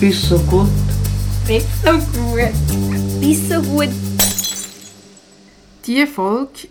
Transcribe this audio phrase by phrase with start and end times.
[0.00, 0.68] Bist so gut.
[1.48, 3.20] Nicht so gut.
[3.20, 3.88] Bist so gut.
[5.84, 6.68] Diese Folge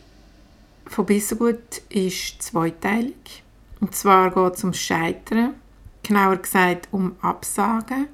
[0.85, 3.43] von Bissengut ist zweiteilig.
[3.81, 5.55] Und zwar geht es um Scheitern,
[6.03, 8.07] genauer gesagt um Absagen,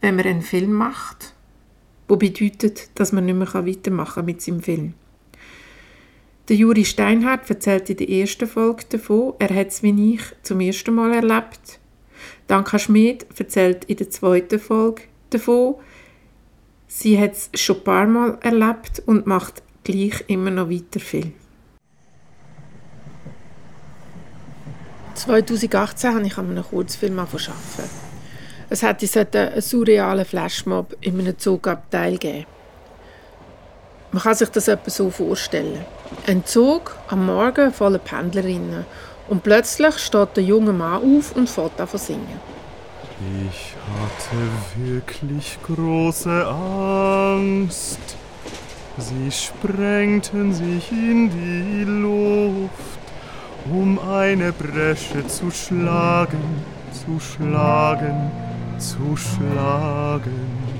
[0.00, 1.34] wenn man einen Film macht,
[2.08, 4.94] wo bedeutet, dass man nicht mehr weitermachen kann mit seinem Film.
[6.48, 10.60] Der Juri Steinhardt erzählt in der ersten Folge davon, er hat es wie ich zum
[10.60, 11.80] ersten Mal erlebt.
[12.46, 15.76] Danka Schmid erzählt in der zweiten Folge davon,
[16.86, 21.34] sie hat es schon ein paar Mal erlebt und macht gleich immer noch weiter Film.
[25.14, 27.52] 2018 habe ich an einem Kurzfilm arbeiten.
[28.68, 32.46] Es hätte einen surrealen Flashmob in einem Zugabteil gegeben.
[34.10, 35.84] Man kann sich das etwa so vorstellen.
[36.26, 38.84] Ein Zug am Morgen voller Pendlerinnen
[39.32, 42.38] und plötzlich steht der junge Mann auf und fährt an singen.
[43.48, 44.36] Ich hatte
[44.76, 47.98] wirklich große Angst.
[48.98, 53.00] Sie sprengten sich in die Luft
[53.70, 56.42] um eine Bresche zu schlagen,
[56.92, 58.30] zu schlagen,
[58.78, 60.71] zu schlagen.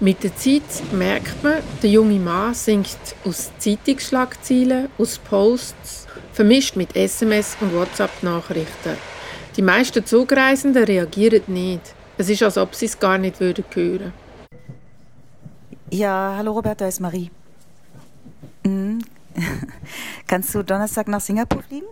[0.00, 6.94] Mit der Zeit merkt man, der junge Mann singt aus Zeitungsschlagzeilen, aus Posts, vermischt mit
[6.94, 8.96] SMS und WhatsApp-Nachrichten.
[9.56, 11.80] Die meisten Zugreisenden reagieren nicht.
[12.16, 14.12] Es ist, als ob sie es gar nicht hören würden.
[15.90, 17.32] Ja, hallo Roberta, ist Marie.
[18.64, 19.00] Mhm.
[20.28, 21.88] Kannst du Donnerstag nach Singapur fliegen?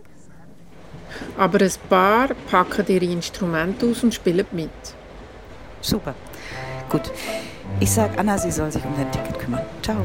[1.37, 4.69] Aber ein paar packen ihre Instrumente aus und spielen mit.
[5.81, 6.15] Super.
[6.89, 7.11] Gut.
[7.79, 9.61] Ich sag Anna, sie soll sich um dein Ticket kümmern.
[9.83, 9.97] Ciao.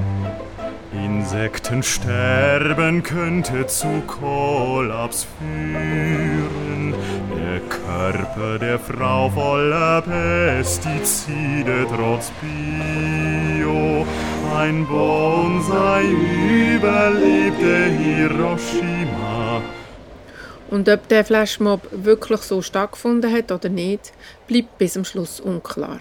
[0.93, 6.95] Insektensterben könnte zu Kollaps führen.
[7.35, 14.07] Der Körper der Frau voller Pestizide trotz Bio.
[14.55, 16.05] Ein Bonsai
[16.75, 19.63] überlebte Hiroshima.
[20.71, 24.13] Und ob der Flashmob wirklich so stattgefunden hat oder nicht,
[24.47, 26.01] bleibt bis zum Schluss unklar.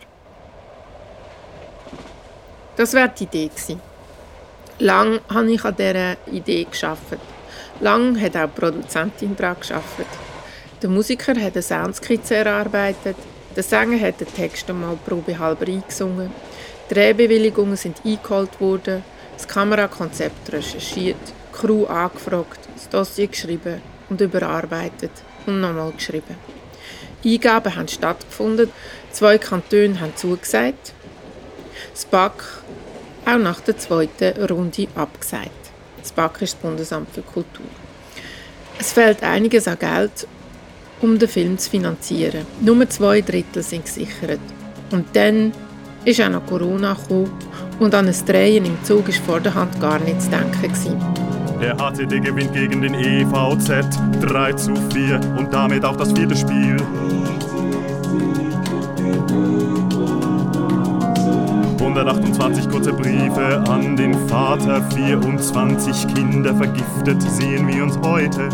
[2.75, 3.49] Das wäre die Idee.
[4.79, 7.19] Lang habe ich an dieser Idee geschafft.
[7.79, 10.05] Lang hat auch die Produzentin daran geschafft.
[10.81, 13.17] Der Musiker hat eine Soundskizze erarbeitet.
[13.55, 16.31] Der Sänger hat den Text einmal probehalber eingesungen.
[16.89, 19.03] Drehbewilligungen sind eingeholt worden.
[19.37, 25.11] Das Kamerakonzept recherchiert, die Crew angefragt, das Dossier geschrieben und überarbeitet
[25.45, 26.35] und nochmal geschrieben.
[27.23, 28.69] Eingaben haben stattgefunden,
[29.11, 30.93] zwei Kantone haben zugesagt,
[31.93, 32.43] das BAC
[33.25, 35.49] auch nach der zweiten Runde abgesagt.
[36.01, 37.65] Das BAC ist das Bundesamt für Kultur.
[38.79, 40.27] Es fehlt einiges an Geld,
[41.01, 42.45] um den Film zu finanzieren.
[42.61, 44.39] Nur zwei Drittel sind gesichert.
[44.91, 45.51] Und dann
[46.05, 47.31] ist auch noch Corona gekommen
[47.79, 50.61] und an ein Drehen im Zug ist vor der Hand gar nicht zu denken.
[50.61, 50.97] Gewesen.
[51.61, 53.69] Der HCD gewinnt gegen den EVZ
[54.21, 56.77] 3 zu 4 und damit auch das vierte Spiel.
[61.91, 68.47] ...128 kurze Briefe an den Vater, 24 Kinder vergiftet, sehen wir uns heute.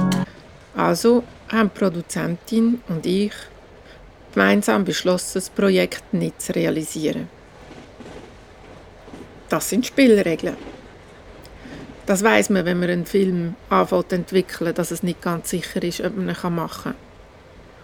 [0.75, 3.33] Also haben die Produzentin und ich
[4.33, 7.29] gemeinsam beschlossen, das Projekt nicht zu realisieren.
[9.49, 10.57] Das sind Spielregeln.
[12.07, 15.83] Das weiß man, wenn man einen Film anfängt zu entwickeln, dass es nicht ganz sicher
[15.83, 16.95] ist, ob man ihn machen kann.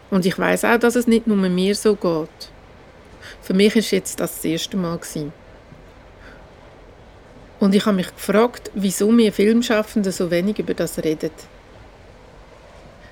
[0.09, 2.49] Und ich weiß auch, dass es nicht nur mir so geht.
[3.43, 5.31] Für mich ist jetzt das das erste Mal gewesen.
[7.63, 11.31] Und ich habe mich gefragt, wieso wir Filmschaffenden so wenig über das reden.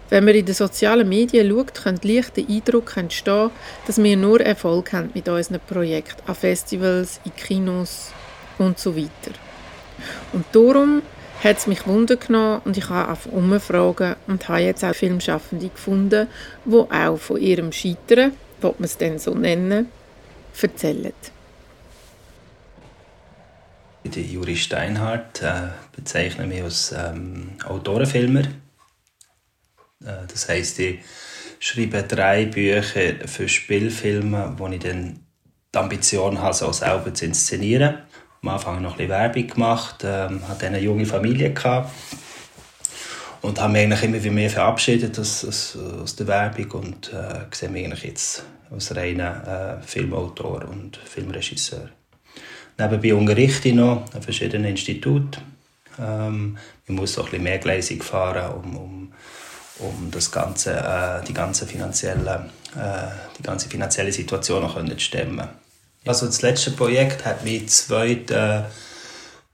[0.09, 3.51] Wenn man in den sozialen Medien schaut, könnte leicht der Eindruck entstehen,
[3.87, 8.11] dass wir nur Erfolg haben mit unseren Projekten, an Festivals, in Kinos
[8.57, 9.31] und so weiter.
[10.33, 11.01] Und darum
[11.41, 15.69] hat es mich Wunder genommen und ich habe auf umfragen und habe jetzt auch Filmschaffende
[15.69, 16.27] gefunden,
[16.65, 19.87] die auch von ihrem Scheitern, ob man es denn so nennen,
[20.61, 21.13] erzählen.
[24.03, 28.41] Der Juri Steinhardt äh, bezeichnet mich als ähm, Autorenfilmer.
[28.41, 30.99] Äh, das heißt, ich
[31.59, 32.83] schreibe drei Bücher
[33.25, 35.19] für Spielfilme, wo ich dann
[35.73, 37.99] die Ambition habe, so selber zu inszenieren
[38.43, 41.91] am Anfang noch ein bisschen Werbung gemacht, ähm, hatte eine junge Familie gehabt
[43.41, 47.69] und habe mich eigentlich immer mehr verabschiedet aus, aus, aus der Werbung und äh, sehe
[47.69, 51.89] mich eigentlich jetzt als reiner äh, Filmautor und Filmregisseur.
[52.77, 55.41] Nebenbei unterrichte ich noch an verschiedenen Instituten.
[55.99, 56.57] Ähm,
[56.87, 59.13] man muss auch ein bisschen mehrgleisig fahren, um, um,
[59.79, 63.07] um das ganze, äh, die, ganze finanzielle, äh,
[63.37, 65.47] die ganze finanzielle Situation noch zu stemmen.
[66.05, 68.63] Also das letzte Projekt hat mein zweiter äh,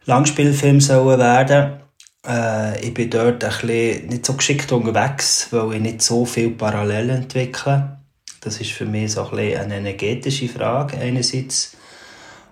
[0.06, 1.82] Langspielfilm werden.
[2.26, 6.52] Äh, ich bin dort ein bisschen nicht so geschickt unterwegs, weil ich nicht so viel
[6.52, 7.98] parallel entwickle.
[8.42, 11.77] Das ist für mich so ein bisschen eine energetische Frage einerseits.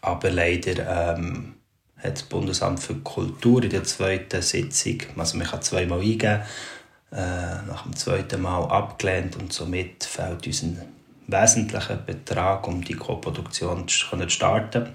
[0.00, 1.54] Aber leider ähm,
[1.96, 6.42] hat das Bundesamt für Kultur in der zweiten Sitzung, also man kann zweimal eingeben,
[7.10, 10.80] äh, nach dem zweiten Mal abgelehnt und somit fällt uns ein
[11.28, 14.88] wesentlicher Betrag, um die Co-Produktion zu starten.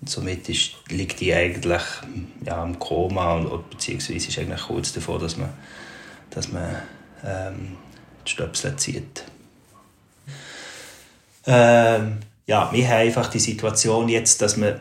[0.00, 1.82] Und somit ist, liegt die eigentlich
[2.44, 5.50] ja, im Koma und, beziehungsweise ist eigentlich kurz davor, dass man,
[6.30, 6.76] dass man
[7.24, 7.76] ähm,
[8.26, 9.24] die Stöpsel zieht.
[11.46, 14.80] Ähm, ja, wir haben einfach die Situation jetzt, dass wir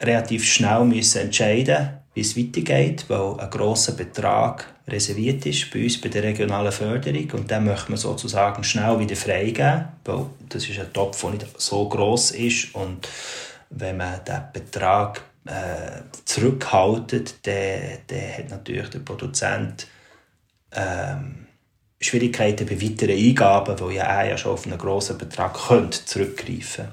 [0.00, 6.00] relativ schnell müssen entscheiden wie es weitergeht, weil ein grosser Betrag reserviert ist bei uns
[6.00, 10.80] bei der regionalen Förderung und den möchten wir sozusagen schnell wieder freigeben, weil das ist
[10.80, 13.08] ein Topf, der nicht so groß ist und
[13.70, 19.86] wenn man den Betrag äh, zurückhaltet, dann, dann hat natürlich der Produzent
[20.72, 21.46] ähm,
[22.00, 26.88] Schwierigkeiten bei weiteren Eingaben, weil ja er ja schon auf einen grossen Betrag könnte zurückgreifen.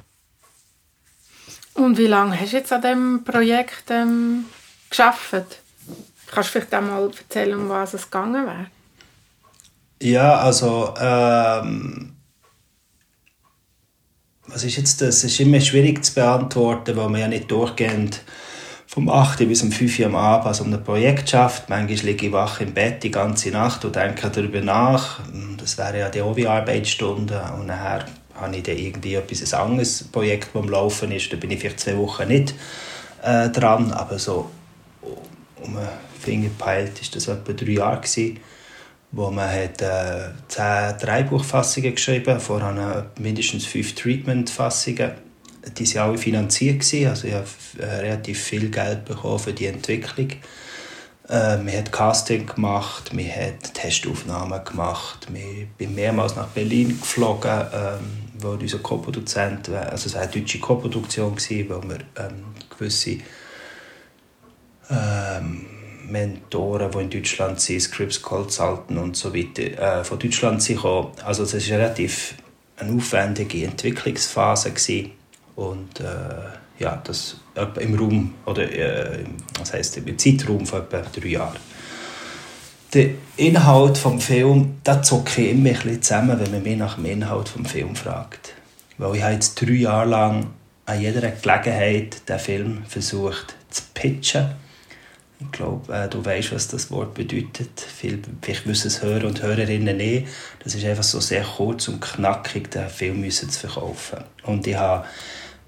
[1.73, 4.45] Und wie lange hast du jetzt an diesem Projekt ähm,
[4.89, 5.31] geschafft?
[6.27, 8.67] Kannst du vielleicht auch mal erzählen, um was es gegangen wäre?
[10.01, 12.15] Ja, also ähm,
[14.47, 15.17] was ist jetzt das?
[15.17, 18.21] Es ist immer schwierig zu beantworten, weil man ja nicht durchgehend
[18.85, 21.69] vom 8 bis um 5 Uhr am Abend also um ein Projekt schafft.
[21.69, 25.19] Manchmal liege ich wach im Bett die ganze Nacht und denke darüber nach.
[25.57, 27.41] Das wäre ja die auch wie Arbeitsstunde.
[27.59, 28.05] Und nachher
[28.35, 31.31] habe ich dann irgendwie etwas, anderes Projekt, das am Laufen ist.
[31.31, 32.53] Da bin ich vielleicht zwei Wochen nicht
[33.23, 33.91] äh, dran.
[33.91, 34.49] Aber so
[35.63, 35.87] um den
[36.19, 38.39] Finger gepeilt ist das etwa drei Jahre gewesen,
[39.11, 45.11] wo man hat, äh, zehn Dreibuchfassungen geschrieben, vorher mindestens fünf Treatment-Fassungen
[45.75, 46.79] die waren alle finanziert.
[46.79, 47.07] Gewesen.
[47.07, 47.47] Also ich habe
[47.79, 50.29] äh, relativ viel Geld bekommen für die Entwicklung.
[51.27, 57.51] Äh, wir haben Casting gemacht, wir haben Testaufnahmen gemacht, wir sind mehrmals nach Berlin geflogen,
[57.73, 57.99] ähm,
[58.39, 63.17] wo unser Co-Produzent, also es war eine deutsche Co-Produktion, wo wir ähm, gewisse
[64.89, 65.65] ähm,
[66.09, 71.11] Mentoren, die in Deutschland sind, Scripts Consultant und so weiter, äh, von Deutschland sind gekommen.
[71.23, 72.35] Also es war relativ
[72.77, 75.11] eine aufwendige Entwicklungsphase gewesen.
[75.55, 76.03] Und äh,
[76.79, 77.37] ja, das
[77.79, 79.25] im Raum, oder äh,
[79.59, 81.57] was heißt im Zeitraum von etwa drei Jahren.
[82.93, 87.05] Der Inhalt des Films, da zocke ich immer ein zusammen, wenn man mich nach dem
[87.05, 88.53] Inhalt des Films fragt.
[88.97, 90.47] Weil ich habe jetzt drei Jahre lang
[90.85, 94.51] an jeder Gelegenheit den Film versucht zu pitchen.
[95.39, 97.79] Ich glaube, äh, du weißt, was das Wort bedeutet.
[97.79, 100.27] Viel, vielleicht wissen es Hörer und Hörerinnen nicht.
[100.63, 104.19] Das ist einfach so sehr kurz und knackig, den Film zu verkaufen.
[104.43, 104.77] Und ich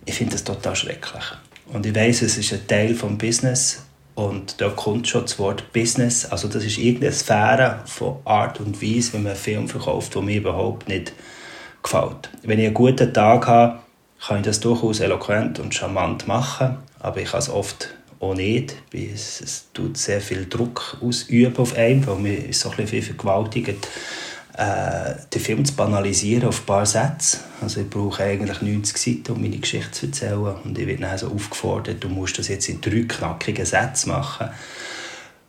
[0.06, 1.24] ich finde das total schrecklich.
[1.72, 3.84] Und ich weiß, es ist ein Teil des Business
[4.16, 6.26] und da kommt schon das Wort Business.
[6.26, 10.24] Also das ist irgendeine Sphäre von Art und Weise, wenn man einen Film verkauft, der
[10.24, 11.14] mir überhaupt nicht
[11.84, 12.30] gefällt.
[12.42, 13.80] Wenn ich einen guten Tag habe,
[14.20, 18.76] kann ich das durchaus eloquent und charmant machen, aber ich kann es oft auch nicht.
[18.92, 23.02] Es, es tut sehr viel Druck ausüben auf einen, weil man ist so ein bisschen
[23.04, 23.88] vergewaltigt
[24.58, 27.38] äh, den Film zu banalisieren auf ein paar Sätze.
[27.62, 30.56] Also ich brauche eigentlich 90 Seiten, um meine Geschichte zu erzählen.
[30.64, 34.50] Und ich werde dann so aufgefordert, du musst das jetzt in drei knackigen Sätzen machen.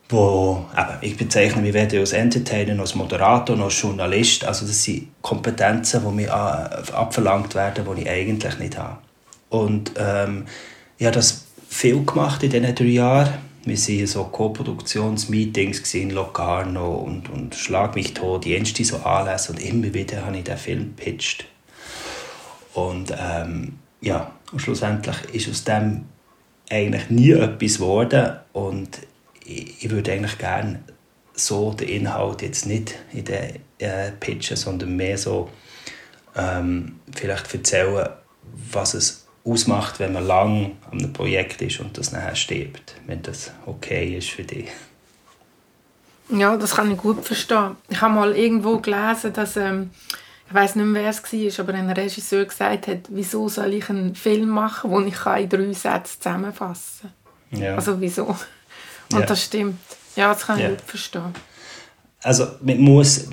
[0.08, 4.44] Wo, eben, ich bezeichne mich weder als Entertainer, als Moderator, noch als Journalist.
[4.44, 8.98] Also das sind Kompetenzen, die mir äh, abverlangt werden, die ich eigentlich nicht habe.
[9.48, 10.46] Und ähm,
[11.00, 17.28] habe das viel gemacht in diesen drei Jahren wir waren so Co-Produktionsmeetings in Locarno und,
[17.28, 20.94] und Schlag mich tot, die erste so Anlässe und immer wieder habe ich den Film
[20.96, 21.44] gepitcht.
[22.72, 26.06] Und ähm, ja, und schlussendlich ist aus dem
[26.70, 29.00] eigentlich nie etwas geworden und
[29.44, 30.82] ich, ich würde eigentlich gerne
[31.34, 35.50] so den Inhalt jetzt nicht in den äh, Pitchen, sondern mehr so
[36.36, 38.08] ähm, vielleicht erzählen,
[38.72, 43.22] was es ausmacht, wenn man lang an einem Projekt ist und das nachher stirbt, wenn
[43.22, 44.68] das okay ist für dich.
[46.28, 47.76] Ja, das kann ich gut verstehen.
[47.88, 49.90] Ich habe mal irgendwo gelesen, dass ähm,
[50.46, 53.88] ich weiß nicht mehr, wer es war, aber ein Regisseur gesagt hat, wieso soll ich
[53.88, 57.10] einen Film machen, den ich in drei Sätzen zusammenfassen
[57.50, 57.62] kann.
[57.62, 57.74] Ja.
[57.76, 58.26] Also wieso?
[59.12, 59.26] Und ja.
[59.26, 59.78] das stimmt.
[60.16, 60.70] Ja, das kann ich ja.
[60.70, 61.32] gut verstehen.
[62.22, 63.28] Also man muss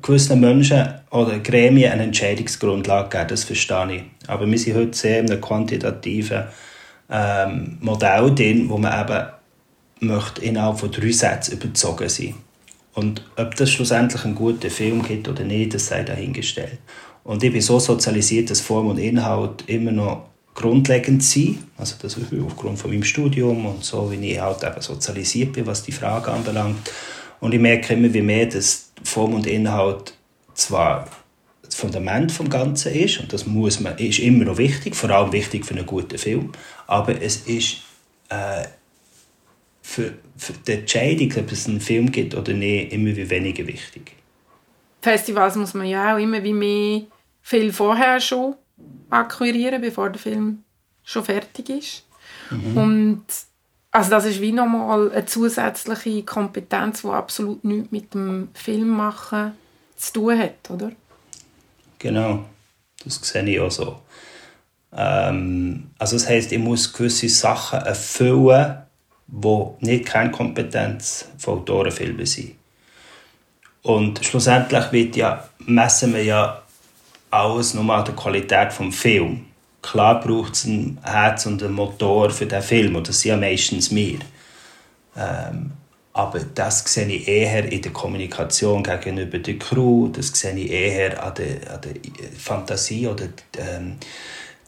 [0.00, 4.02] gewissen Menschen oder Gremien eine Entscheidungsgrundlage geben, das verstehe ich.
[4.26, 6.44] Aber wir sind heute sehr in einem quantitativen
[7.10, 9.26] ähm, Modell drin, wo man eben
[10.00, 12.34] möchte innerhalb von drei Sätzen überzogen sein.
[12.94, 16.78] Und ob das schlussendlich einen guten Film gibt oder nicht, das sei dahingestellt.
[17.24, 21.58] Und ich bin so sozialisiert, dass Form und Inhalt immer noch grundlegend sind.
[21.76, 25.82] Also das aufgrund von meinem Studium und so, wie ich halt eben sozialisiert bin, was
[25.82, 26.90] die Frage anbelangt.
[27.40, 30.14] Und ich merke immer wie mehr, dass Form und Inhalt
[30.54, 31.08] zwar
[31.74, 35.32] das Fundament des Ganzen ist, und das muss man, ist immer noch wichtig, vor allem
[35.32, 36.52] wichtig für einen guten Film,
[36.86, 37.78] aber es ist
[38.28, 38.64] äh,
[39.82, 44.12] für, für die Entscheidung, ob es einen Film gibt oder nicht, immer wie weniger wichtig.
[45.02, 47.02] Festivals muss man ja auch immer wie mehr
[47.42, 48.54] viel vorher schon
[49.10, 50.62] akquirieren, bevor der Film
[51.02, 52.06] schon fertig ist.
[52.50, 52.76] Mhm.
[52.76, 53.24] Und
[53.90, 59.52] also das ist wie nochmal eine zusätzliche Kompetenz, die absolut nichts mit dem Filmmachen
[59.96, 60.92] zu tun hat, oder?
[62.04, 62.44] Genau,
[63.02, 64.02] das sehe ich auch so.
[64.94, 68.82] Ähm, also das heisst, ich muss gewisse Sachen erfüllen,
[69.26, 72.56] wo nicht keine Kompetenz von Autorenfilmen sind.
[73.84, 76.62] Und schlussendlich wird ja, messen wir ja
[77.30, 79.40] alles nur an der Qualität des Films.
[79.80, 83.36] Klar braucht es ein Herz und einen Motor für den Film, und das sind ja
[83.38, 84.18] meistens wir.
[85.16, 85.72] Ähm,
[86.14, 91.22] aber das sehe ich eher in der Kommunikation gegenüber der Crew, das sehe ich eher
[91.22, 91.94] an der, an der
[92.38, 93.26] Fantasie oder
[93.58, 93.96] ähm,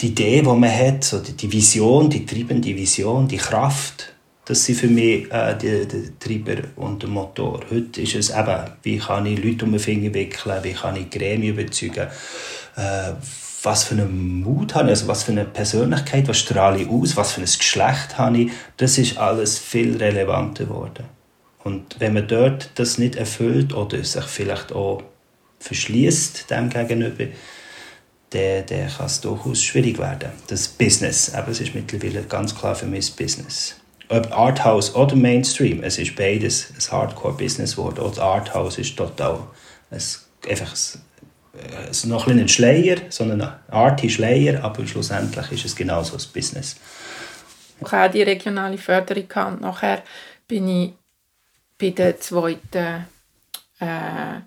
[0.01, 4.13] die Idee, die man hat, so die Vision, die treibende Vision, die Kraft
[4.47, 7.63] das sind für mich äh, die, die Treiber und der Motor.
[7.69, 11.11] Heute ist es eben, wie kann ich Leute um den Finger wickeln, wie kann ich
[11.11, 12.07] Gremien überzeugen,
[12.77, 13.13] äh,
[13.65, 17.17] was für einen Mut habe ich, also was für eine Persönlichkeit, was strahle ich aus,
[17.17, 21.16] was für ein Geschlecht habe ich, das ist alles viel relevanter geworden.
[21.67, 25.03] Und wenn man dort das nicht erfüllt oder sich vielleicht auch
[25.59, 27.25] verschließt dem gegenüber,
[28.31, 30.31] dann, dann kann es durchaus schwierig werden.
[30.47, 33.77] Das Business, aber es ist mittlerweile ganz klar für mich das Business
[34.09, 37.99] ob Arthouse oder Mainstream, es ist beides ein Hardcore-Business geworden.
[38.01, 39.41] Auch das Arthouse ist total
[39.91, 40.01] ein,
[40.49, 46.23] einfach ein, ein, noch ein Schleier, sondern ein Arty-Schleier, aber schlussendlich ist es genauso ein
[46.33, 46.77] Business.
[47.83, 49.61] Auch die regionale Förderung gehabt.
[49.61, 50.03] Nachher
[50.47, 50.93] bin ich
[51.79, 53.07] bei der zweiten
[53.81, 54.41] äh,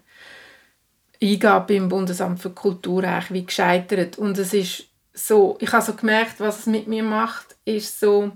[1.21, 4.17] Eingabe im Bundesamt für Kultur wie gescheitert.
[4.17, 8.31] Und es ist so, ich habe so gemerkt, was es mit mir macht, ist so,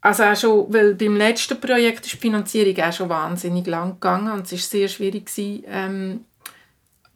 [0.00, 4.32] also auch schon, weil beim letzten Projekt ist die Finanzierung auch schon wahnsinnig lang gegangen
[4.32, 6.24] und es war sehr schwierig, gewesen, ähm,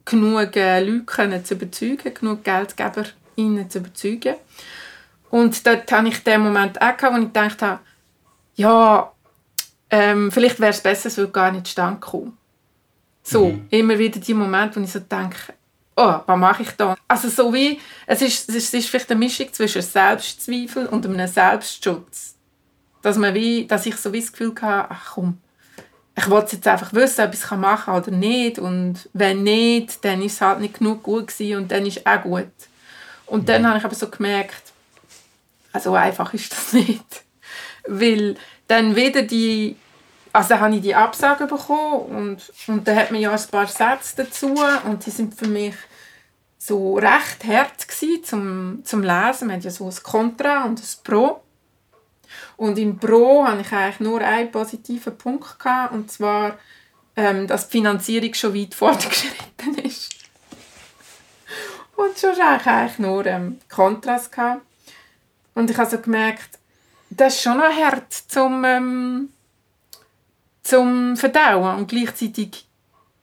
[0.04, 3.04] genug äh, Leute zu überzeugen, genug Geldgeber
[3.68, 4.34] zu überzeugen.
[5.30, 7.80] Und dort hatte ich den Moment auch, gehabt, wo ich gedacht habe,
[8.56, 9.12] ja,
[9.90, 12.36] ähm, vielleicht wäre es besser, es würde gar nicht zustande kommen.
[13.22, 13.66] So, mhm.
[13.70, 15.36] immer wieder die Momente, wo ich so denke,
[15.96, 16.96] oh, was mache ich da?
[17.06, 22.34] Also so wie, es ist, es ist vielleicht eine Mischung zwischen Selbstzweifel und einem Selbstschutz
[23.02, 25.38] dass, man wie, dass ich so wie das Gefühl hatte, ach komm,
[26.16, 28.58] ich wollte jetzt einfach wissen, ob ich es machen kann oder nicht.
[28.58, 32.06] Und wenn nicht, dann ist es halt nicht genug gut gewesen und dann ist es
[32.06, 32.50] auch gut.
[33.26, 34.62] Und dann habe ich aber so gemerkt,
[35.72, 37.24] also einfach ist das nicht.
[37.86, 38.36] Weil
[38.70, 39.76] dann wieder die,
[40.32, 44.14] also habe ich die Absage bekommen und, und dann hat man ja ein paar Sätze
[44.18, 45.74] dazu und die sind für mich
[46.56, 49.48] so recht hart gewesen zum, zum Lesen.
[49.48, 51.42] Man hat ja so ein Kontra und ein Pro.
[52.56, 56.56] Und im Pro hatte ich eigentlich nur einen positiven Punkt, gehabt, und zwar,
[57.16, 60.14] ähm, dass die Finanzierung schon weit fortgeschritten ist.
[61.96, 64.30] Und schon hatte ich eigentlich nur ähm, Kontrast.
[64.30, 64.62] Gehabt.
[65.54, 66.59] Und ich habe so gemerkt,
[67.10, 69.28] das ist schon noch hart zum, ähm,
[70.62, 72.66] zum Verdauen und gleichzeitig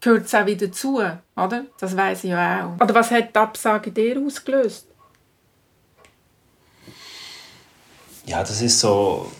[0.02, 1.66] gehört es auch wieder zu, oder?
[1.80, 2.84] Das weiß ich ja auch.
[2.84, 4.88] Oder was hat die Absage dir ausgelöst?
[8.26, 9.32] Ja, das ist so,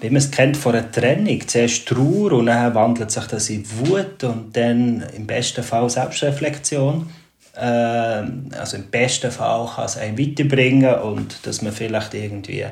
[0.00, 1.46] wie man es kennt von einer Trennung.
[1.48, 7.10] Zuerst Trauer und dann wandelt sich das in Wut und dann im besten Fall Selbstreflexion.
[7.56, 12.66] Ähm, also im besten Fall kann es einen weiterbringen und dass man vielleicht irgendwie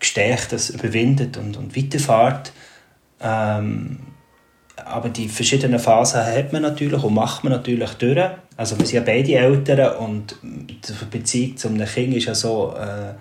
[0.00, 2.52] gestärkt das überwindet und, und weiterfährt.
[3.22, 3.98] Ähm,
[4.84, 8.30] aber die verschiedenen Phasen hat man natürlich und macht man natürlich durch.
[8.56, 10.78] Also wir sind ja beide Eltern und die
[11.10, 13.14] Beziehung zu einem Kind ist ja so äh,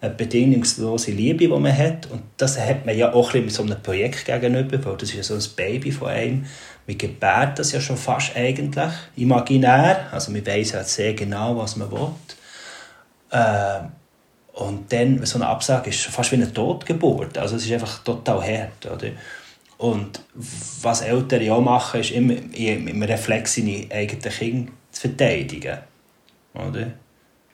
[0.00, 2.10] eine bedingungslose Liebe, die man hat.
[2.10, 5.16] Und das hat man ja auch ein bisschen so einem Projekt gegenüber, weil das ist
[5.16, 6.46] ja so ein Baby von einem.
[6.86, 10.06] Man gebärt das ja schon fast eigentlich, imaginär.
[10.12, 12.10] Also man weiß halt sehr genau, was man will.
[13.30, 13.80] Äh,
[14.56, 17.36] und dann so eine Absage ist fast wie eine Totgeburt.
[17.36, 18.86] Also es ist einfach total hart.
[18.86, 19.10] Oder?
[19.76, 20.22] Und
[20.80, 25.76] was Eltern ja machen, ist immer im Reflex seine eigenen Kinder zu verteidigen.
[26.54, 26.92] Oder?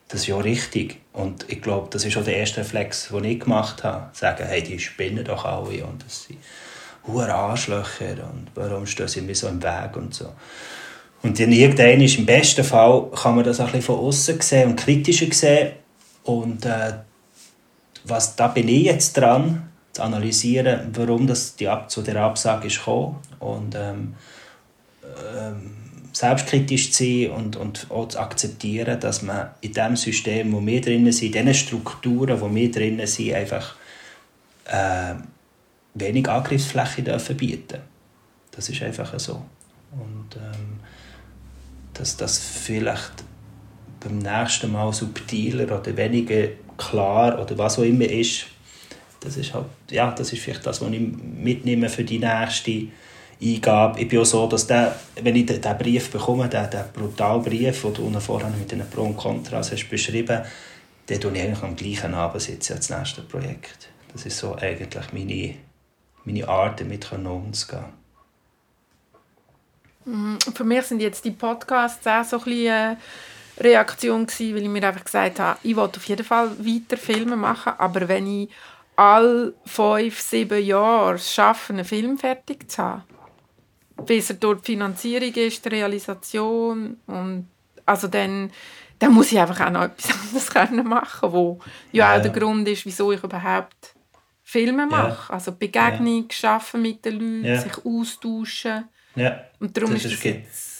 [0.06, 1.00] Das ist ja richtig.
[1.12, 4.10] Und ich glaube, das ist auch der erste Reflex, den ich gemacht habe.
[4.12, 6.38] Sagen, hey, die spinnen doch alle und das sind
[7.04, 10.32] hohe Arschlöcher und warum stehen sie mir so im Weg und so.
[11.24, 14.76] Und irgendwann im besten Fall kann man das auch ein bisschen von außen sehen und
[14.76, 15.72] kritischer sehen.
[16.24, 16.94] Und äh,
[18.04, 22.68] was, da bin ich jetzt dran, zu analysieren, warum das die Ab zu der Absage
[22.68, 23.16] ist gekommen.
[23.38, 24.14] Und ähm,
[25.36, 25.72] ähm,
[26.12, 30.80] selbstkritisch zu sein und, und auch zu akzeptieren, dass man in dem System, wo wir
[30.80, 33.74] drin sind, in diesen Strukturen, wo wir drin sind, einfach
[34.66, 35.14] äh,
[35.94, 37.80] wenig Angriffsfläche dürfen bieten
[38.50, 39.42] Das ist einfach so.
[39.92, 40.80] Und ähm,
[41.94, 43.24] dass das vielleicht
[44.02, 48.46] beim nächsten Mal subtiler oder weniger klar oder was auch immer ist,
[49.20, 52.88] das ist halt, ja, das ist vielleicht das, was ich mitnehme für die nächste
[53.40, 54.00] Eingabe.
[54.00, 57.82] Ich bin auch so, dass der, wenn ich diesen Brief bekomme, den, den brutalen Brief,
[57.82, 60.42] den du vorher mit den Pro und Kontras hast beschrieben,
[61.06, 63.88] dann tue ich eigentlich am gleichen Abend sitzen als nächste Projekt.
[64.12, 65.54] Das ist so eigentlich meine,
[66.24, 67.84] meine Art, damit umzugehen.
[70.04, 70.38] Mhm.
[70.54, 72.96] Für mich sind jetzt die Podcasts auch so ein bisschen eine
[73.64, 77.36] Reaktion gewesen, weil ich mir einfach gesagt habe, ich will auf jeden Fall weiter Filme
[77.36, 78.50] machen, aber wenn ich
[78.96, 83.04] alle fünf, sieben Jahre schaffe, einen Film fertig zu haben,
[84.06, 87.48] bis er dort die Finanzierung ist, die Realisation und
[87.86, 88.50] also dann,
[88.98, 91.58] dann muss ich einfach auch noch etwas anderes können machen, wo
[91.90, 93.94] ja, ja auch der Grund ist, wieso ich überhaupt
[94.42, 95.28] Filme mache.
[95.28, 95.34] Ja.
[95.34, 96.34] Also Begegnung, ja.
[96.34, 97.60] schaffen mit den Leuten, ja.
[97.60, 98.84] sich austauschen.
[99.14, 99.44] Ja.
[99.60, 100.71] Und darum das ist, ist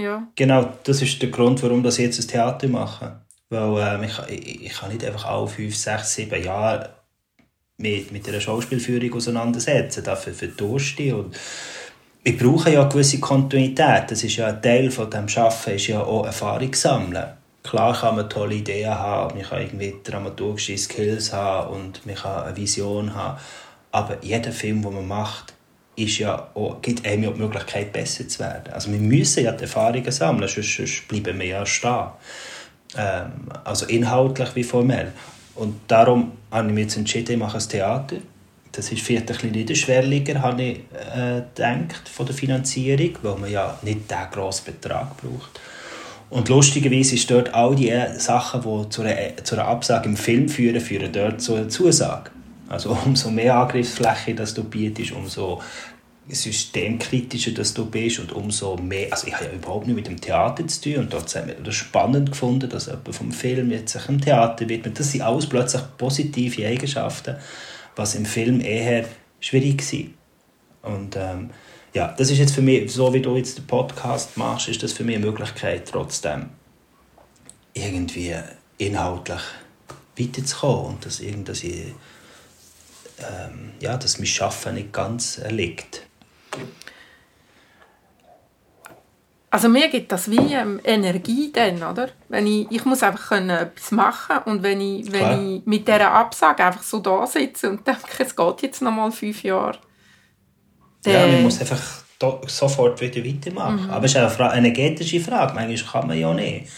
[0.00, 0.26] ja.
[0.34, 3.20] Genau, das ist der Grund, warum ich jetzt ein Theater mache.
[3.48, 6.90] Weil äh, ich, ich, ich kann nicht einfach alle fünf, sechs, sieben Jahre
[7.76, 10.04] mit, mit einer Schauspielführung auseinandersetzen.
[10.04, 11.36] Dafür verdurste und
[12.22, 14.10] wir brauchen ja eine gewisse Kontinuität.
[14.10, 17.32] Das ist ja ein Teil von dem Schaffen, ist ja auch Erfahrung sammeln.
[17.62, 22.44] Klar kann man tolle Ideen haben, man kann irgendwie dramaturgische Skills haben und man kann
[22.44, 23.38] eine Vision haben.
[23.92, 25.54] Aber jeder Film, den man macht,
[26.04, 28.72] ist ja auch, gibt einem ja die Möglichkeit, besser zu werden.
[28.72, 32.06] Also wir müssen ja die Erfahrungen sammeln, sonst, sonst bleiben wir ja stehen.
[32.96, 33.30] Ähm,
[33.64, 35.12] also inhaltlich wie formell.
[35.54, 38.16] Und darum habe ich mich jetzt entschieden, ich mache ein Theater.
[38.72, 40.78] Das ist vielleicht ein bisschen niederschwelliger, habe ich
[41.14, 45.60] äh, gedacht, von der Finanzierung, weil man ja nicht diesen grossen Betrag braucht.
[46.30, 50.48] Und lustigerweise ist dort all die Sachen, die zu einer, zu einer Absage im Film
[50.48, 52.30] führen, führen dort zu einer Zusage.
[52.70, 55.60] Also umso mehr Angriffsfläche das du bietest, umso
[56.28, 60.20] systemkritischer dass du bist und umso mehr, also ich habe ja überhaupt nicht mit dem
[60.20, 63.92] Theater zu tun und dort haben wir das spannend gefunden, dass jemand vom Film jetzt
[63.92, 64.98] sich dem Theater widmet.
[64.98, 67.36] Das sind alles plötzlich positive Eigenschaften,
[67.96, 69.06] was im Film eher
[69.40, 70.92] schwierig war.
[70.92, 71.50] Und ähm,
[71.94, 74.92] ja, das ist jetzt für mich, so wie du jetzt den Podcast machst, ist das
[74.92, 76.50] für mich eine Möglichkeit, trotzdem
[77.74, 78.36] irgendwie
[78.78, 79.40] inhaltlich
[80.16, 81.92] weiterzukommen und dass, dass ich
[83.22, 86.06] ähm, ja, dass mein Schaffen nicht ganz erliegt.
[89.52, 92.10] Also mir gibt das wie ähm, Energie dann, oder?
[92.28, 96.12] Wenn ich, ich muss einfach können etwas machen und wenn ich, wenn ich mit dieser
[96.12, 99.78] Absage einfach so da sitze und denke, es geht jetzt noch mal fünf Jahre.
[101.04, 102.04] Ja, man muss einfach
[102.46, 103.86] sofort wieder weitermachen.
[103.86, 103.90] Mhm.
[103.90, 105.54] Aber es ist eine, eine energetische Frage.
[105.54, 106.68] Manchmal kann man ja nicht.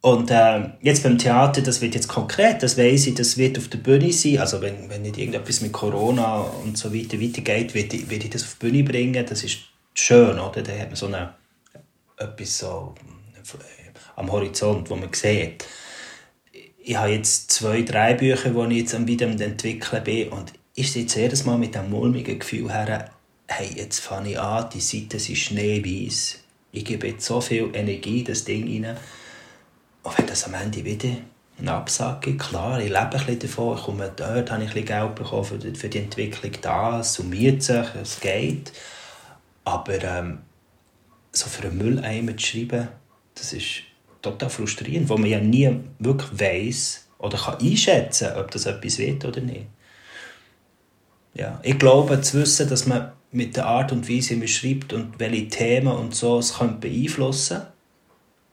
[0.00, 3.68] Und äh, jetzt beim Theater, das wird jetzt konkret, das weiß ich, das wird auf
[3.68, 4.38] der Bühne sein.
[4.38, 8.44] Also wenn, wenn nicht irgendetwas mit Corona und so weiter weitergeht, wird ich, ich das
[8.44, 9.26] auf die Bühne bringen.
[9.26, 9.58] Das ist
[9.94, 10.62] schön, oder?
[10.62, 11.34] Da hat man so eine,
[12.16, 12.94] etwas so
[13.54, 15.66] äh, am Horizont, wo man sieht.
[16.80, 21.20] Ich habe jetzt zwei, drei Bücher, die ich jetzt wieder entwickeln bin und ich sitze
[21.20, 23.10] jedes Mal mit dem mulmigen Gefühl her,
[23.48, 26.38] hey, jetzt fange ich an, die Seiten sind schneeweiß.
[26.70, 28.96] Ich gebe jetzt so viel Energie in das Ding rein
[30.08, 31.10] und wenn das am Ende wieder
[31.58, 35.14] eine Absage gibt, klar, ich lebe ein davon, ich komme dort, habe ich ein Geld
[35.14, 38.72] bekommen für die, für die Entwicklung da, es summiert sich, es geht.
[39.64, 40.38] Aber ähm,
[41.32, 42.88] so für einen Mülleimer zu schreiben,
[43.34, 43.82] das ist
[44.22, 49.24] total frustrierend, wo man ja nie wirklich weiß oder kann einschätzen ob das etwas wird
[49.24, 49.66] oder nicht.
[51.34, 54.92] Ja, ich glaube, zu wissen, dass man mit der Art und Weise, wie man schreibt
[54.92, 57.62] und welche Themen und so es könnte beeinflussen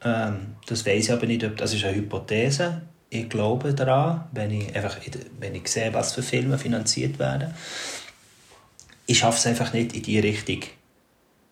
[0.04, 2.82] ähm, Das weiß ich aber nicht, das ist eine Hypothese.
[3.10, 4.98] Ich glaube daran, wenn ich, einfach,
[5.40, 7.54] wenn ich sehe, was für Filme finanziert werden.
[9.06, 10.62] Ich schaffe es einfach nicht in die Richtung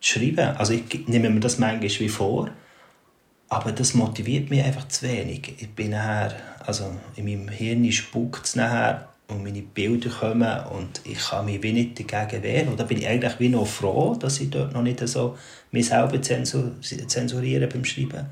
[0.02, 0.58] zu schreiben.
[0.58, 2.50] Also ich nehme mir das manchmal wie vor,
[3.50, 5.54] aber das motiviert mich einfach zu wenig.
[5.60, 11.02] Ich bin nachher, also in meinem Hirn spuckt es nachher und meine Bilder kommen und
[11.06, 12.68] ich kann mich wie nicht dagegen wehren.
[12.70, 15.38] Und da bin ich eigentlich wie noch froh, dass ich dort noch nicht so
[15.72, 18.28] mich selber zensuriere beim Schreiben.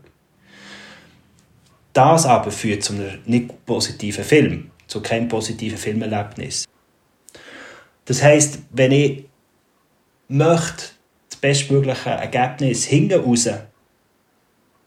[1.93, 6.65] Das aber führt zu einem nicht positiven Film, zu keinem positiven Filmerlebnis.
[8.05, 9.25] Das heißt, wenn ich
[10.27, 10.83] möchte,
[11.29, 13.49] das bestmögliche Ergebnis hinten raus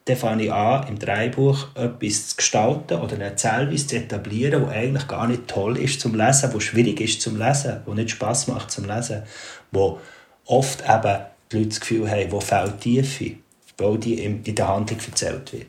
[0.04, 4.74] dann fange ich an, im Dreibuch etwas zu gestalten oder eine Erzählweise zu etablieren, die
[4.74, 8.48] eigentlich gar nicht toll ist zum Lesen, die schwierig ist zum Lesen, die nicht Spass
[8.48, 9.22] macht zum Lesen,
[9.70, 10.00] wo
[10.46, 11.18] oft eben
[11.50, 13.36] die Leute das Gefühl haben, wo fehlt Tiefe,
[13.78, 15.66] weil die in der Handlung erzählt wird.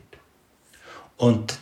[1.16, 1.58] Und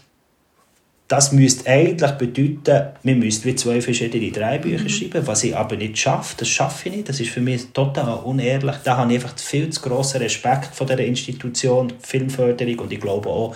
[1.12, 4.88] das müsste eigentlich bedeuten, wir müssten wie zwei verschiedene Drehbücher mhm.
[4.88, 6.36] schreiben, was ich aber nicht schaffe.
[6.38, 7.08] Das schaffe ich nicht.
[7.10, 8.76] Das ist für mich total unehrlich.
[8.82, 12.78] Da habe ich einfach viel zu grossen Respekt vor dieser Institution, Filmförderung.
[12.78, 13.54] Und ich glaube auch,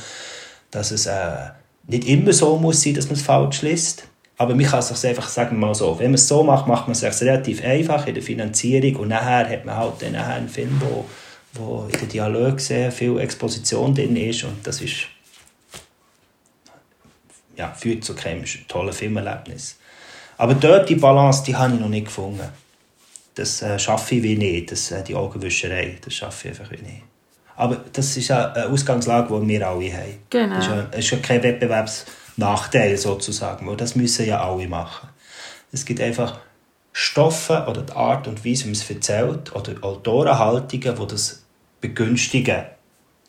[0.70, 1.32] dass es äh,
[1.86, 4.06] nicht immer so muss sein, dass man es falsch liest.
[4.36, 6.88] Aber man kann es sich einfach sagen mal so, wenn man es so macht, macht
[6.88, 10.50] man es sich relativ einfach in der Finanzierung und nachher hat man halt dann einen
[10.50, 11.06] Film, wo,
[11.54, 15.06] wo in den Dialog sehr viel Exposition drin ist und das ist
[17.56, 19.78] ja, führt zu keinem tollen Filmerlebnis.
[20.38, 22.48] Aber dort die Balance, die habe ich noch nicht gefunden.
[23.34, 26.82] Das äh, schaffe ich wie nicht, das, äh, die Augenwischerei, das schaffe ich einfach wie
[26.82, 27.02] nicht.
[27.56, 30.18] Aber das ist eine Ausgangslage, die wir alle haben.
[30.28, 30.56] Genau.
[30.56, 35.08] Das ist ja, ist ja kein Wettbewerbsnachteil sozusagen, weil das müssen ja alle machen.
[35.72, 36.38] Es gibt einfach
[36.92, 41.42] Stoffe oder die Art und Weise, wie man es erzählt, oder Autorenhaltungen, die das
[41.80, 42.64] begünstigen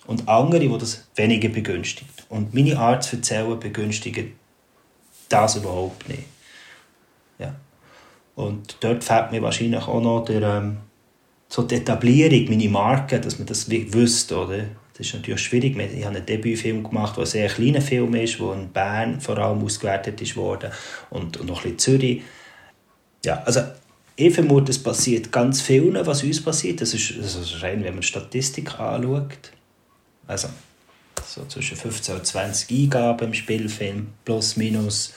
[0.07, 2.25] und andere, die das weniger begünstigt.
[2.29, 4.31] Und meine Art zu erzählen begünstigt
[5.29, 6.23] das überhaupt nicht.
[7.37, 7.55] Ja.
[8.35, 10.77] Und dort fehlt mir wahrscheinlich auch noch der, ähm,
[11.49, 14.65] so die Etablierung, meine Marke, dass man das wüsste, oder?
[14.97, 15.77] Das ist natürlich schwierig.
[15.77, 19.37] Ich habe einen Debütfilm gemacht, der ein sehr kleiner Film ist, der in Bern vor
[19.37, 20.71] allem ausgewertet ist worden
[21.11, 22.21] und, und noch ein bisschen Zürich.
[23.23, 23.61] Ja, also
[24.15, 26.81] ich vermute, es passiert ganz viel, was uns passiert.
[26.81, 29.51] Das ist, das ist rein, wenn man Statistik anschaut.
[30.27, 30.49] Also
[31.25, 35.13] so zwischen 15 und 20 Eingaben im Spielfilm, plus minus.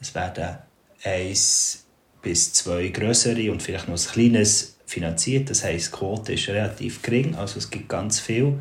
[0.00, 0.58] Es werden
[1.04, 1.84] eins
[2.22, 5.50] bis zwei größere und vielleicht noch ein kleines finanziert.
[5.50, 8.60] Das heißt, die Quote ist relativ gering, also es gibt ganz viel,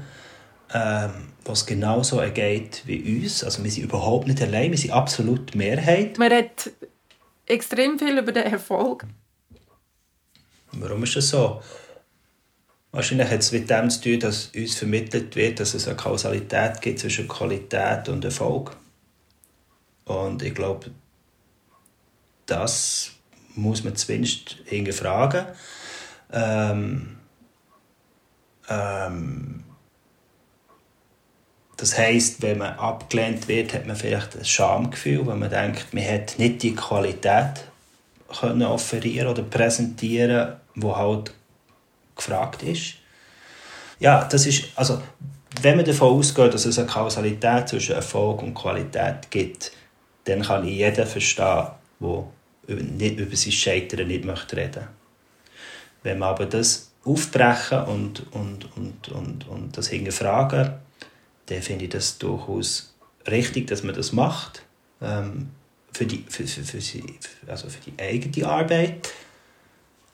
[0.73, 1.11] ähm,
[1.43, 3.43] was genauso ergeht wie uns.
[3.43, 6.17] Also wir sind überhaupt nicht allein, wir sind absolut Mehrheit.
[6.17, 6.71] Man redet
[7.45, 9.05] extrem viel über den Erfolg.
[10.71, 11.61] Warum ist das so?
[12.95, 16.79] Wahrscheinlich hat es mit dem zu tun, dass uns vermittelt wird, dass es eine Kausalität
[16.79, 18.77] gibt zwischen Qualität und Erfolg.
[20.05, 20.91] Und ich glaube,
[22.45, 23.11] das
[23.55, 25.45] muss man zumindest hinterfragen.
[26.31, 27.17] Ähm,
[28.69, 29.65] ähm,
[31.75, 36.05] das heißt, wenn man abgelehnt wird, hat man vielleicht ein Schamgefühl, weil man denkt, man
[36.05, 37.65] hat nicht die Qualität
[38.39, 41.33] können offerieren oder präsentieren, wo halt
[42.15, 42.95] gefragt ist.
[43.99, 45.01] Ja, das ist also
[45.61, 49.71] wenn man davon ausgeht, dass es eine Kausalität zwischen Erfolg und Qualität gibt,
[50.25, 51.67] dann kann ich jeden verstehen,
[51.99, 54.87] der nicht über sein Scheitern nicht möchte reden
[56.03, 60.73] Wenn man aber das aufbrechen und, und, und, und, und das hinterfragen,
[61.45, 62.95] dann finde ich das durchaus
[63.27, 64.63] richtig, dass man das macht.
[65.01, 65.51] Ähm,
[65.93, 67.03] für, die, für, für, für,
[67.47, 69.09] also für die eigene Arbeit.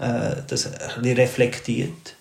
[0.02, 2.16] Äh, das ein reflektiert,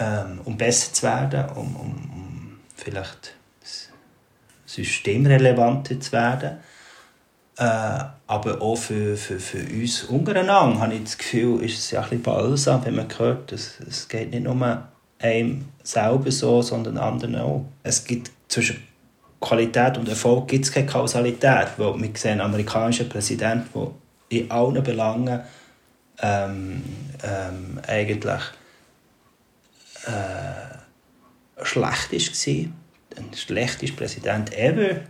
[0.00, 3.34] ähm, um besser zu werden, um, um, um vielleicht
[4.66, 6.56] systemrelevanter zu werden.
[7.58, 12.00] Äh, aber auch für, für, für uns untereinander habe ich das Gefühl, ist es ja
[12.00, 14.88] ein bisschen balsam, wenn man hört, dass es geht nicht nur
[15.20, 17.64] einem selber so, sondern anderen auch.
[17.84, 18.82] Es gibt zwischen
[19.40, 23.92] Qualität und Erfolg gibt es keine Kausalität, weil wir sehen einen amerikanischen Präsidenten,
[24.32, 25.40] der in allen Belangen
[26.20, 26.82] ähm,
[27.22, 28.42] ähm, eigentlich
[30.06, 32.72] äh, schlecht war.
[33.18, 35.00] Ein schlechtester Präsident ever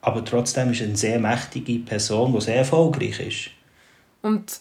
[0.00, 3.50] aber trotzdem ist er eine sehr mächtige Person, die sehr erfolgreich ist.
[4.22, 4.60] Und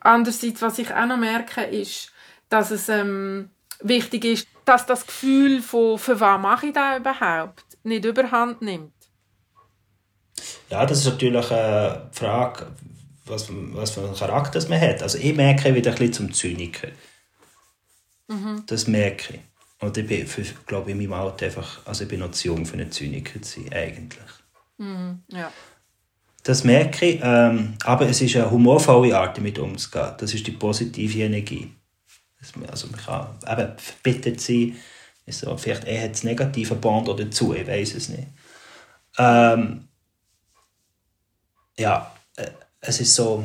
[0.00, 2.12] andererseits, was ich auch noch merke, ist,
[2.48, 7.64] dass es ähm, wichtig ist, dass das Gefühl von «für was mache ich das überhaupt?»
[7.84, 8.92] nicht überhand nimmt.
[10.68, 12.66] Ja, das ist natürlich eine Frage,
[13.30, 15.02] was, was für einen Charakter man hat.
[15.02, 16.88] Also ich merke wieder ein bisschen zum Zyniker.
[18.28, 18.64] Mhm.
[18.66, 19.40] Das merke ich.
[19.80, 22.66] Und ich bin, für, glaube in meinem Alter einfach, also ich bin noch zu jung
[22.66, 24.30] für einen Zyniker zu sein, eigentlich.
[24.78, 25.52] Mhm, ja.
[26.42, 27.20] Das merke ich.
[27.22, 30.14] Ähm, aber es ist eine humorvolle Art, damit umzugehen.
[30.18, 31.72] Das ist die positive Energie.
[32.70, 34.76] Also man kann eben verbittert sein,
[35.26, 38.28] ist so, vielleicht eher das negative Band dazu, ich weiß es nicht.
[39.18, 39.88] Ähm,
[41.76, 42.12] ja,
[42.80, 43.44] es ist so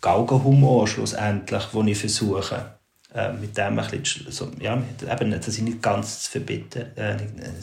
[0.00, 2.74] Galgenhumor schlussendlich, den ich versuche,
[3.14, 7.16] äh, mit dem ein bisschen, so, ja, eben, das ist nicht ganz zu verbittern, äh,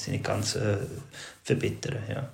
[0.10, 0.78] nicht ganz äh,
[1.44, 2.30] verbittern, ja.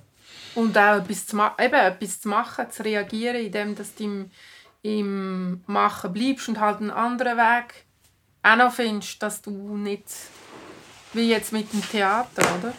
[0.54, 4.30] Und auch etwas zu, eben, etwas zu machen, zu reagieren, indem du im,
[4.82, 7.84] im Machen bleibst und halt einen anderen Weg
[8.42, 10.04] auch noch findest, dass du nicht
[11.12, 12.72] wie jetzt mit dem Theater, oder?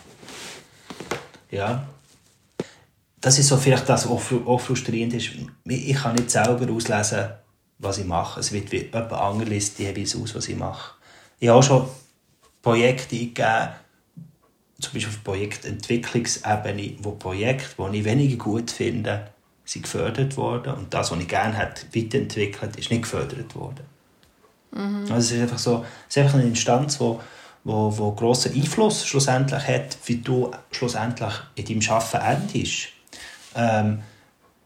[1.52, 1.88] Ja.
[3.22, 5.32] Das ist so vielleicht das, was auch frustrierend ist.
[5.66, 7.30] Ich kann nicht selber auslesen,
[7.78, 8.40] was ich mache.
[8.40, 10.96] Es wird wie jemand anderes jeweils aus, was ich mache.
[11.40, 11.88] Ich habe auch schon
[12.62, 13.70] Projekte eingegeben,
[14.80, 19.30] zum Beispiel auf Projektentwicklungsebene, wo Projekte, die ich weniger gut finde,
[19.66, 23.86] sind gefördert worden und das, was ich gerne hätte weiterentwickelt, ist nicht gefördert worden.
[24.72, 25.02] Mhm.
[25.12, 27.20] Also es ist einfach so, es ist einfach eine Instanz, wo
[27.64, 32.90] wo, wo grossen Einfluss schlussendlich hat, wie du schlussendlich in deinem Arbeiten endest.
[33.56, 34.02] Ähm,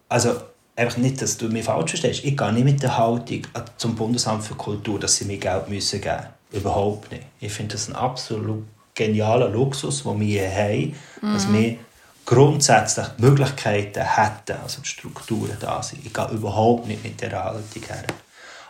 [0.09, 0.35] also
[0.75, 2.23] einfach nicht, dass du mir falsch verstehst.
[2.23, 3.41] Ich gehe nicht mit der Haltung
[3.77, 6.61] zum Bundesamt für Kultur, dass sie mir Geld müssen geben müssen.
[6.61, 7.23] Überhaupt nicht.
[7.39, 11.33] Ich finde das ein absolut genialer Luxus, den wir hier haben, mhm.
[11.33, 11.77] dass wir
[12.25, 16.05] grundsätzlich die Möglichkeiten hätten, also die Strukturen da sind.
[16.05, 18.03] Ich gehe überhaupt nicht mit der Haltung her.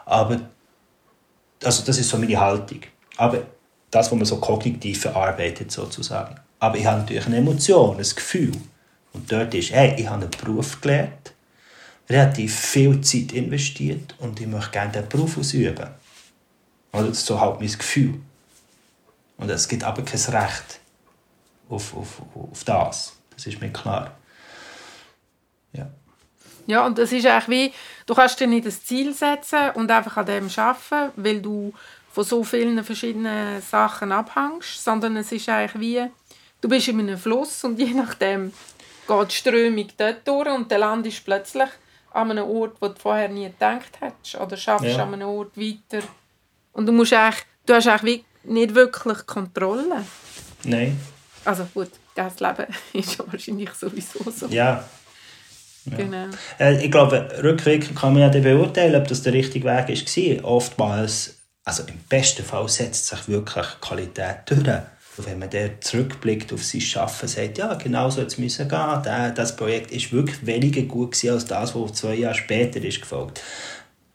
[0.05, 0.39] Aber
[1.63, 2.81] also das ist so meine Haltung.
[3.17, 3.39] Aber
[3.91, 6.35] das, was man so kognitiv verarbeitet sozusagen.
[6.59, 8.53] Aber ich habe natürlich eine Emotion, ein Gefühl.
[9.13, 11.33] Und dort ist, hey, ich habe einen Beruf gelernt,
[12.09, 15.89] relativ viel Zeit investiert und ich möchte gerne diesen Beruf ausüben.
[16.91, 18.19] Oder so halt mein Gefühl.
[19.37, 20.79] Und es gibt aber kein Recht
[21.69, 23.13] auf, auf, auf das.
[23.35, 24.15] Das ist mir klar.
[25.73, 25.89] Ja.
[26.67, 27.73] Ja, und das ist eigentlich wie,
[28.05, 31.73] du kannst dir nicht das Ziel setzen und einfach an dem arbeiten, weil du
[32.11, 36.11] von so vielen verschiedenen Sachen abhängst, sondern es ist eigentlich wie,
[36.61, 38.53] du bist in einem Fluss und je nachdem
[39.07, 41.69] geht die Strömung dort durch und dann landest du plötzlich
[42.11, 45.03] an einem Ort, wo du vorher nie gedacht hättest oder schaffst ja.
[45.03, 46.05] an einem Ort weiter.
[46.73, 50.05] Und du musst eigentlich, du hast eigentlich nicht wirklich Kontrolle.
[50.63, 50.99] Nein.
[51.45, 54.47] Also gut, das Leben ist wahrscheinlich sowieso so.
[54.47, 54.83] Ja.
[55.85, 55.97] ja.
[55.97, 56.27] Genau.
[56.59, 60.45] Äh, ich glaube, rückwirkend kann man ja beurteilen, ob das der richtige Weg war.
[60.45, 64.63] Oftmals also im besten Fall setzt sich wirklich Qualität durch.
[65.17, 69.03] Wenn man der zurückblickt auf sein Schaffen, sagt, ja, genau so jetzt müssen gehen.
[69.35, 73.41] Das Projekt ist wirklich weniger gut als das, was zwei Jahre später ist gefolgt.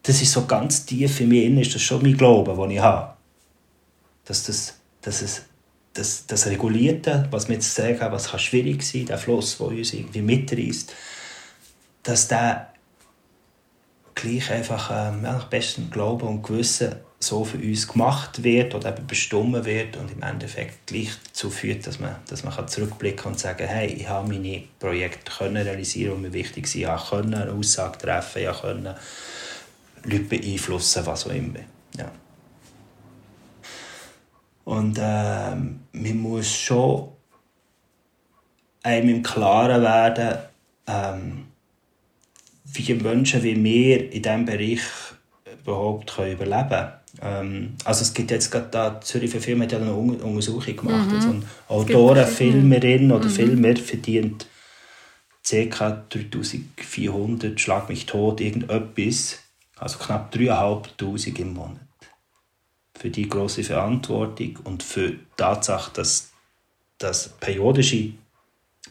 [0.03, 3.15] Das ist so ganz tief für mich ist das schon mein Glaube, den ich habe.
[4.25, 5.43] Dass das, dass es,
[5.95, 9.93] das, das Regulierte, was wir jetzt sagen, was kann schwierig sein, der Fluss, der uns
[9.93, 10.95] irgendwie mitreißt,
[12.03, 12.73] dass der
[14.15, 19.07] gleich einfach ähm, nach bestem Glauben und Gewissen so für uns gemacht wird oder eben
[19.07, 23.39] bestimmt wird und im Endeffekt gleich dazu führt, dass man, dass man zurückblicken kann und
[23.39, 26.83] sagen hey, ich habe meine Projekte können realisieren, die mir wichtig sind.
[26.83, 28.97] Ich konnte eine Aussage treffen, ich konnte
[30.05, 31.59] Leute beeinflussen, was auch immer.
[31.97, 32.11] Ja.
[34.65, 35.55] Und äh,
[35.93, 37.09] man muss schon
[38.83, 40.39] einem im Klaren werden,
[40.87, 41.47] ähm,
[42.65, 44.83] wie Menschen wie wir in diesem Bereich
[45.61, 46.98] überhaupt können überleben können.
[47.23, 51.09] Ähm, also es gibt jetzt gerade da, Zürich für Film hat ja eine Untersuchung gemacht.
[51.09, 51.15] Mhm.
[51.15, 53.31] Also eine Autorin, Filmerin oder mhm.
[53.31, 54.47] Filmer verdient
[55.49, 56.05] ca.
[56.11, 59.39] 3400, schlag mich tot, irgendetwas.
[59.77, 61.81] Also knapp 3'500 im Monat.
[62.95, 66.31] Für die große Verantwortung und für die Tatsache, dass
[66.99, 68.13] das periodische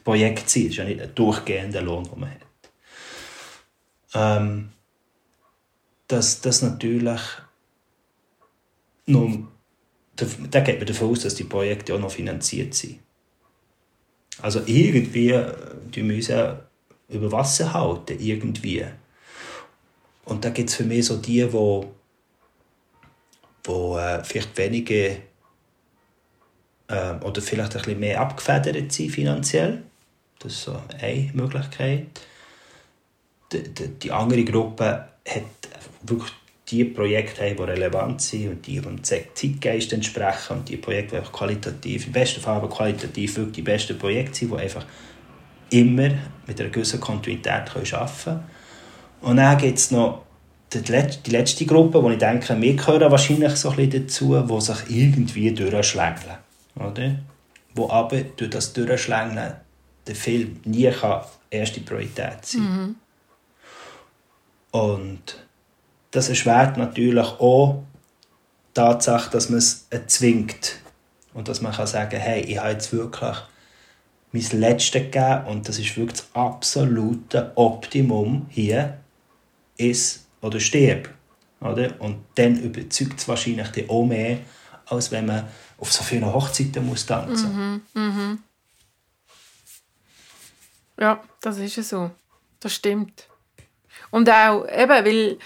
[0.05, 0.67] Projekt sind.
[0.67, 2.39] Es ist ja nicht ein durchgehender Lohn, den man hat.
[4.13, 4.69] Ähm,
[6.07, 7.19] dass das natürlich
[9.07, 9.37] noch,
[10.15, 12.99] da geht man davon aus, dass die Projekte auch noch finanziert sind.
[14.41, 15.53] Also irgendwie äh,
[15.93, 16.57] die müssen
[17.09, 18.85] über Wasser halten, irgendwie.
[20.25, 21.93] Und da gibt es für mich so die, wo,
[23.63, 25.15] wo äh, vielleicht weniger
[26.87, 29.83] äh, oder vielleicht ein bisschen mehr abgefedert sind finanziell.
[30.39, 32.07] Das ist so eine Möglichkeit.
[33.51, 35.43] Die, die, die andere Gruppe hat
[36.03, 36.31] wirklich
[36.69, 41.31] die Projekte haben, die relevant sind und die dem Zeitgeist entsprechen und die Projekte, die
[41.31, 44.85] qualitativ, im besten Fall aber qualitativ wirklich die besten Projekte sind, die einfach
[45.69, 46.09] immer
[46.45, 48.43] mit einer gewissen Kontinuität arbeiten können.
[49.21, 50.23] Und dann gibt es noch
[50.73, 54.77] die letzte, Gruppe, wo ich denke, wir gehören wahrscheinlich so ein bisschen dazu, die sich
[54.89, 56.37] irgendwie durchschlängeln.
[56.75, 57.15] Oder?
[57.73, 59.53] Wo aber durch das Durchschlängeln
[60.05, 62.95] der Film nie kann erste Priorität sein mhm.
[64.71, 65.46] Und
[66.17, 67.83] das erschwert natürlich auch
[68.69, 70.79] die Tatsache, dass man es erzwingt.
[71.35, 73.37] Und dass man kann sagen hey, ich habe jetzt wirklich
[74.31, 78.97] mein Letztes gegeben und das ist wirklich das absolute Optimum hier,
[79.77, 81.09] ist oder stirb.
[81.61, 82.01] Oder?
[82.01, 84.39] Und dann überzeugt es wahrscheinlich auch mehr,
[84.87, 87.83] als wenn man auf so vielen Hochzeiten muss tanzen muss.
[87.93, 88.39] Mhm, mhm.
[90.99, 92.09] Ja, das ist so.
[92.59, 93.27] Das stimmt.
[94.09, 95.37] Und auch, eben, weil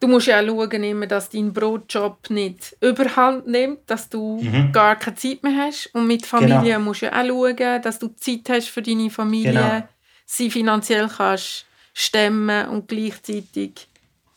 [0.00, 4.72] du musst ja auch schauen, dass dein Brotjob nicht überhand nimmt, dass du mhm.
[4.72, 5.90] gar keine Zeit mehr hast.
[5.94, 6.80] Und mit Familie genau.
[6.80, 9.88] musst du ja auch schauen, dass du Zeit hast für deine Familie, genau.
[10.26, 13.86] sie finanziell kannst stemmen und gleichzeitig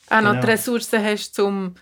[0.10, 0.42] auch noch genau.
[0.42, 1.76] die Ressourcen hast, um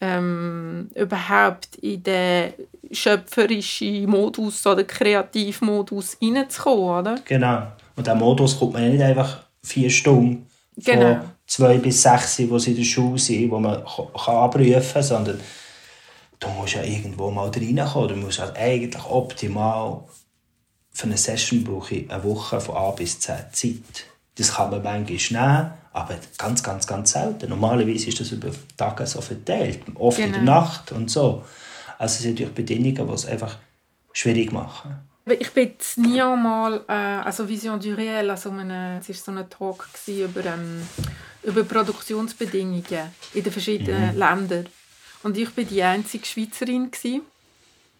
[0.00, 2.52] ähm, überhaupt in den
[2.92, 7.18] schöpferischen Modus oder Kreativmodus reinzukommen, oder?
[7.24, 7.66] Genau.
[7.96, 11.20] Und diesen Modus kommt man ja nicht einfach vier Stunden genau.
[11.46, 15.40] Zwei bis sechs, wo sie in der Schule sind, wo man kann abrufen kann, sondern
[16.40, 18.08] du musst ja irgendwo mal reinkommen.
[18.08, 20.02] Du musst halt eigentlich optimal
[20.96, 24.06] für eine Session brauche ich eine Woche von A bis Z Zeit.
[24.36, 27.50] Das kann man manchmal nehmen, aber ganz, ganz, ganz selten.
[27.50, 30.26] Normalerweise ist das über Tage so verteilt, oft genau.
[30.26, 30.60] in der genau.
[30.60, 31.44] Nacht und so.
[31.98, 33.58] Also es sind natürlich Bedingungen, die es einfach
[34.12, 34.96] schwierig machen.
[35.38, 39.50] Ich bin nie einmal, äh, also Vision du Réel, also eine, es war so ein
[39.50, 40.82] Talk über, ähm,
[41.46, 42.84] über Produktionsbedingungen
[43.34, 44.18] in den verschiedenen mhm.
[44.18, 44.66] Ländern.
[45.22, 46.90] Und ich war die einzige Schweizerin.
[46.90, 47.22] Gewesen.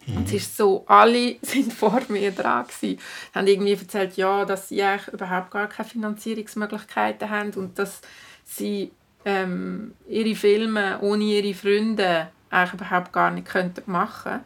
[0.06, 0.16] Mhm.
[0.16, 3.00] Und es ist so, alle sind vor mir dran gewesen,
[3.34, 8.00] haben irgendwie erzählt, ja, dass sie eigentlich überhaupt gar keine Finanzierungsmöglichkeiten haben und dass
[8.44, 8.90] sie
[9.24, 14.40] ähm, ihre Filme ohne ihre Freunde eigentlich überhaupt gar nicht könnten machen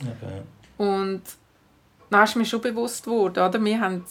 [0.00, 0.42] okay.
[0.76, 1.22] Und
[2.10, 3.64] dann ist mir schon bewusst geworden, oder?
[3.64, 4.04] Wir haben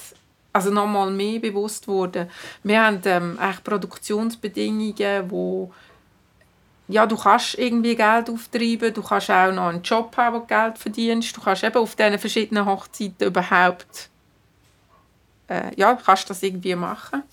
[0.56, 2.30] also nochmal mehr bewusst worden.
[2.64, 5.74] Wir haben ähm, eigentlich Produktionsbedingungen, wo
[6.88, 10.46] ja, du kannst irgendwie Geld auftreiben, du kannst auch noch einen Job haben, wo du
[10.46, 14.10] Geld verdienst, du kannst eben auf diesen verschiedenen Hochzeiten überhaupt
[15.50, 17.24] äh, ja, kannst das irgendwie machen.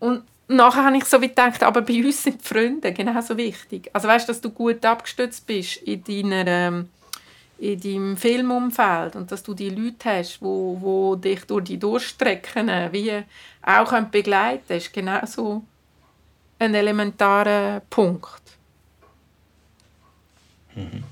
[0.00, 3.90] Und nachher habe ich so wie gedacht, aber bei uns sind die Freunde genauso wichtig.
[3.92, 6.88] Also weißt, dass du gut abgestützt bist in deiner ähm,
[7.58, 12.68] in deinem Filmumfeld und dass du die Leute hast, wo, wo dich durch die Durchstrecken
[12.92, 13.24] wie
[13.62, 15.62] auch begleiten können, ist genauso
[16.58, 18.42] ein elementarer Punkt.
[20.74, 21.04] Mhm.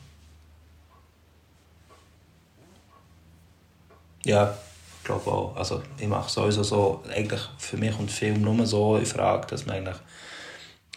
[4.24, 4.56] Ja,
[4.98, 5.56] ich glaube auch.
[5.56, 9.66] Also ich mache sowieso so, eigentlich für mich und Film nur so in Frage, dass
[9.66, 9.96] man eigentlich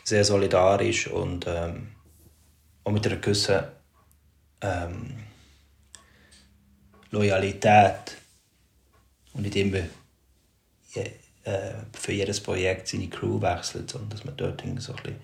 [0.03, 1.89] sehr solidarisch und ähm,
[2.83, 3.63] auch mit einer gewissen
[4.61, 5.28] ähm,
[7.11, 8.17] Loyalität
[9.33, 9.83] und nicht immer
[11.43, 15.15] äh, für jedes Projekt seine Crew wechselt, sondern dass man dort so ein bisschen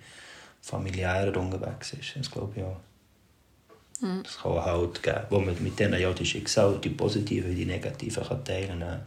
[0.61, 2.15] familiärer unterwegs ist.
[2.15, 2.77] Das glaube ich auch.
[4.01, 4.23] Mhm.
[4.23, 7.65] Das kann halt geben, wo man mit denen ja die Schicksal, die positiven wie die
[7.65, 9.05] negativen, kann teilen kann.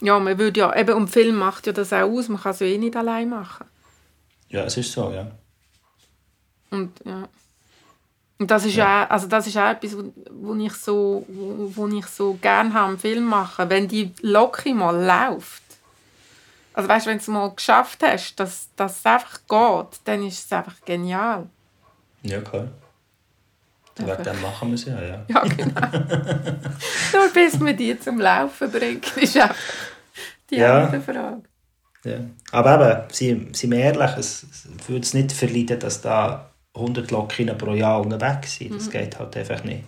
[0.00, 2.60] Ja, man würde ja, eben, und Film macht ja das auch aus, man kann es
[2.60, 3.66] eh nicht allein machen.
[4.48, 5.30] Ja, es ist so, ja.
[6.70, 7.28] Und, ja.
[8.38, 9.96] Und das ist ja, auch, also das ist auch etwas,
[10.30, 14.72] wo ich so, wo, wo ich so gerne habe am Film machen, wenn die Loki
[14.72, 15.62] mal läuft.
[16.72, 20.44] Also weißt, wenn du es mal geschafft hast, dass, dass es einfach geht, dann ist
[20.44, 21.46] es einfach genial.
[22.22, 22.68] Ja, klar.
[23.96, 25.24] Wegen dem machen wir es ja, ja.
[25.28, 25.80] Ja, genau.
[27.12, 29.50] Nur bis man die zum Laufen bringt, ist auch
[30.50, 30.84] die ja.
[30.84, 31.42] andere Frage.
[32.04, 32.18] Ja.
[32.52, 37.56] Aber eben, sind wir ehrlich, es, es würde es nicht verleiden, dass da 100 Lokinnen
[37.56, 38.74] pro Jahr unterwegs sind.
[38.74, 38.90] Das mhm.
[38.90, 39.84] geht halt einfach nicht.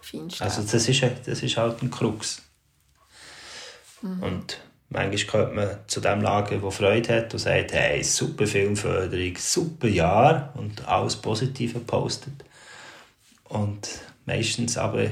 [0.00, 2.42] Findest also das ist, das ist halt ein Krux.
[4.02, 4.22] Mhm.
[4.22, 9.36] Und manchmal kommt man zu dem Lager, der Freude hat und sagt, hey, super Filmförderung,
[9.36, 12.44] super Jahr und alles Positive postet.
[13.48, 15.06] Und meistens aber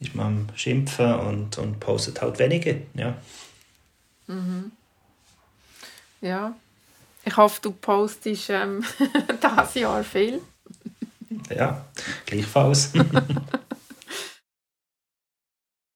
[0.00, 2.74] ist man am Schimpfen und, und postet halt weniger.
[2.94, 3.14] Ja.
[4.26, 4.72] Mhm.
[6.20, 6.54] Ja.
[7.24, 8.84] Ich hoffe, du postest ähm,
[9.42, 10.40] dieses Jahr viel.
[11.54, 11.84] ja,
[12.26, 12.92] gleichfalls.